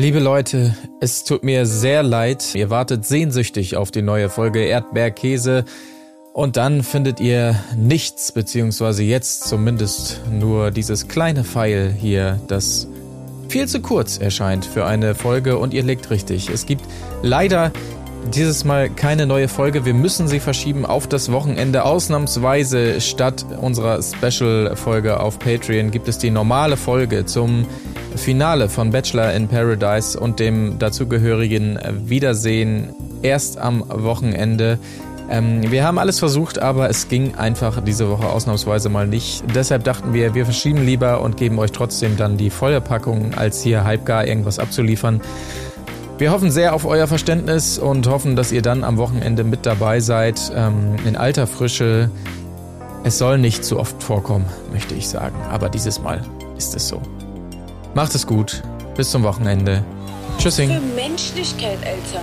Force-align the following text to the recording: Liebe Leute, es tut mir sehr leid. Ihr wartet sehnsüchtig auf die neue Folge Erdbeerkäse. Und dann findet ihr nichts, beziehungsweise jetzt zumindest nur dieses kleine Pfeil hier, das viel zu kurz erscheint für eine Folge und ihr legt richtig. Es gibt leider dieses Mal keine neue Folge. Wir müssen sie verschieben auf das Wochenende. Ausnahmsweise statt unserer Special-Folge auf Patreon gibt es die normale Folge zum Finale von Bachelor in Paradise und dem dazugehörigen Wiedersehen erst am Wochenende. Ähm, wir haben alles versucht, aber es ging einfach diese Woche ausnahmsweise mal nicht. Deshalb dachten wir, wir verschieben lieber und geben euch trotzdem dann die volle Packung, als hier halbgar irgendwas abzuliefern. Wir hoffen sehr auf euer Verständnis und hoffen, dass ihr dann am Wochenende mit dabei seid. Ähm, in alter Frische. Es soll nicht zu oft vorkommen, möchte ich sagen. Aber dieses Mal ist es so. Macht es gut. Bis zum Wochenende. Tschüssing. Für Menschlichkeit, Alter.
Liebe 0.00 0.20
Leute, 0.20 0.76
es 1.00 1.24
tut 1.24 1.42
mir 1.42 1.66
sehr 1.66 2.04
leid. 2.04 2.54
Ihr 2.54 2.70
wartet 2.70 3.04
sehnsüchtig 3.04 3.76
auf 3.76 3.90
die 3.90 4.00
neue 4.00 4.30
Folge 4.30 4.60
Erdbeerkäse. 4.60 5.64
Und 6.32 6.56
dann 6.56 6.84
findet 6.84 7.18
ihr 7.18 7.58
nichts, 7.76 8.30
beziehungsweise 8.30 9.02
jetzt 9.02 9.48
zumindest 9.48 10.20
nur 10.30 10.70
dieses 10.70 11.08
kleine 11.08 11.42
Pfeil 11.42 11.92
hier, 11.98 12.38
das 12.46 12.86
viel 13.48 13.66
zu 13.66 13.80
kurz 13.80 14.18
erscheint 14.18 14.64
für 14.64 14.86
eine 14.86 15.16
Folge 15.16 15.58
und 15.58 15.74
ihr 15.74 15.82
legt 15.82 16.10
richtig. 16.10 16.48
Es 16.48 16.64
gibt 16.64 16.84
leider 17.24 17.72
dieses 18.32 18.64
Mal 18.64 18.90
keine 18.90 19.26
neue 19.26 19.48
Folge. 19.48 19.84
Wir 19.84 19.94
müssen 19.94 20.28
sie 20.28 20.38
verschieben 20.38 20.86
auf 20.86 21.08
das 21.08 21.32
Wochenende. 21.32 21.84
Ausnahmsweise 21.84 23.00
statt 23.00 23.44
unserer 23.60 24.00
Special-Folge 24.00 25.18
auf 25.18 25.40
Patreon 25.40 25.90
gibt 25.90 26.06
es 26.06 26.18
die 26.18 26.30
normale 26.30 26.76
Folge 26.76 27.26
zum 27.26 27.66
Finale 28.18 28.68
von 28.68 28.90
Bachelor 28.90 29.32
in 29.32 29.48
Paradise 29.48 30.18
und 30.18 30.40
dem 30.40 30.78
dazugehörigen 30.78 31.78
Wiedersehen 32.04 32.90
erst 33.22 33.58
am 33.58 33.84
Wochenende. 33.88 34.78
Ähm, 35.30 35.70
wir 35.70 35.84
haben 35.84 35.98
alles 35.98 36.18
versucht, 36.18 36.58
aber 36.58 36.88
es 36.88 37.08
ging 37.08 37.34
einfach 37.34 37.82
diese 37.82 38.08
Woche 38.08 38.26
ausnahmsweise 38.26 38.88
mal 38.88 39.06
nicht. 39.06 39.44
Deshalb 39.54 39.84
dachten 39.84 40.14
wir, 40.14 40.34
wir 40.34 40.44
verschieben 40.44 40.84
lieber 40.84 41.20
und 41.20 41.36
geben 41.36 41.58
euch 41.58 41.72
trotzdem 41.72 42.16
dann 42.16 42.36
die 42.36 42.50
volle 42.50 42.80
Packung, 42.80 43.34
als 43.34 43.62
hier 43.62 43.84
halbgar 43.84 44.26
irgendwas 44.26 44.58
abzuliefern. 44.58 45.20
Wir 46.18 46.32
hoffen 46.32 46.50
sehr 46.50 46.74
auf 46.74 46.84
euer 46.84 47.06
Verständnis 47.06 47.78
und 47.78 48.08
hoffen, 48.08 48.34
dass 48.34 48.50
ihr 48.50 48.62
dann 48.62 48.82
am 48.82 48.96
Wochenende 48.96 49.44
mit 49.44 49.66
dabei 49.66 50.00
seid. 50.00 50.50
Ähm, 50.54 50.96
in 51.04 51.16
alter 51.16 51.46
Frische. 51.46 52.10
Es 53.04 53.18
soll 53.18 53.38
nicht 53.38 53.64
zu 53.64 53.78
oft 53.78 54.02
vorkommen, 54.02 54.46
möchte 54.72 54.94
ich 54.94 55.08
sagen. 55.08 55.36
Aber 55.50 55.68
dieses 55.68 56.00
Mal 56.00 56.20
ist 56.56 56.74
es 56.74 56.88
so. 56.88 57.00
Macht 57.94 58.14
es 58.14 58.26
gut. 58.26 58.62
Bis 58.96 59.10
zum 59.10 59.22
Wochenende. 59.22 59.84
Tschüssing. 60.38 60.70
Für 60.70 60.80
Menschlichkeit, 60.80 61.78
Alter. 61.84 62.22